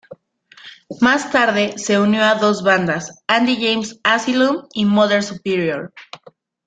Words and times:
Más 0.99 1.29
tarde 1.31 1.75
se 1.77 1.99
unió 1.99 2.23
a 2.23 2.33
dos 2.33 2.63
bandas 2.63 3.23
"Andy 3.27 3.57
James 3.57 3.99
Asylum" 4.03 4.63
y 4.73 4.85
"Mother 4.85 5.21
Superior". 5.21 5.93